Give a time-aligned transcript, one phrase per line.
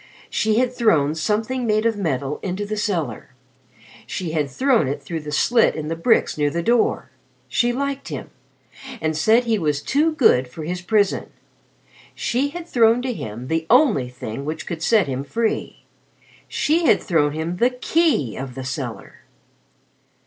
[0.31, 3.35] She had thrown something made of metal into the cellar.
[4.07, 7.11] She had thrown it through the slit in the bricks near the door.
[7.47, 8.31] She liked him,
[8.99, 11.29] and said he was too good for his prison.
[12.15, 15.83] She had thrown to him the only thing which could set him free.
[16.47, 19.19] She had thrown him the key of the cellar!